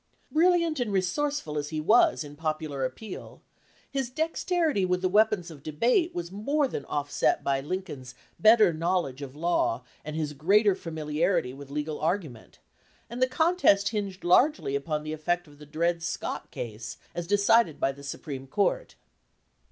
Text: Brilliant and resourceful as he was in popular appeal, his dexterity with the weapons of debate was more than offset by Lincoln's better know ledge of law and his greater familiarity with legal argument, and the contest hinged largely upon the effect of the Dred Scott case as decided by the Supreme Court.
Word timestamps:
Brilliant 0.31 0.79
and 0.79 0.91
resourceful 0.91 1.59
as 1.59 1.69
he 1.69 1.79
was 1.79 2.23
in 2.23 2.35
popular 2.35 2.83
appeal, 2.83 3.43
his 3.91 4.09
dexterity 4.09 4.83
with 4.83 5.03
the 5.03 5.07
weapons 5.07 5.51
of 5.51 5.61
debate 5.61 6.15
was 6.15 6.31
more 6.31 6.67
than 6.67 6.85
offset 6.85 7.43
by 7.43 7.61
Lincoln's 7.61 8.15
better 8.39 8.73
know 8.73 9.01
ledge 9.01 9.21
of 9.21 9.35
law 9.35 9.83
and 10.03 10.15
his 10.15 10.33
greater 10.33 10.73
familiarity 10.73 11.53
with 11.53 11.69
legal 11.69 12.01
argument, 12.01 12.57
and 13.11 13.21
the 13.21 13.27
contest 13.27 13.89
hinged 13.89 14.23
largely 14.23 14.75
upon 14.75 15.03
the 15.03 15.13
effect 15.13 15.45
of 15.47 15.59
the 15.59 15.67
Dred 15.67 16.01
Scott 16.01 16.49
case 16.49 16.97
as 17.13 17.27
decided 17.27 17.79
by 17.79 17.91
the 17.91 18.01
Supreme 18.01 18.47
Court. 18.47 18.95